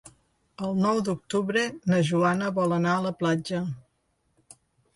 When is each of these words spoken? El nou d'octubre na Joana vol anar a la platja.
El 0.67 0.71
nou 0.85 1.01
d'octubre 1.09 1.65
na 1.93 2.01
Joana 2.09 2.49
vol 2.57 2.75
anar 2.81 2.97
a 2.97 3.05
la 3.09 3.15
platja. 3.23 3.63